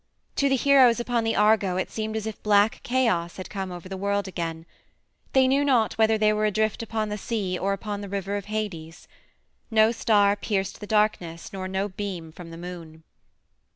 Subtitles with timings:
[0.37, 3.87] To the heroes upon the Argo it seemed as if black chaos had come over
[3.87, 4.65] the world again;
[5.33, 8.45] they knew not whether they were adrift upon the sea or upon the River of
[8.45, 9.07] Hades.
[9.69, 13.03] No star pierced the darkness nor no beam from the moon.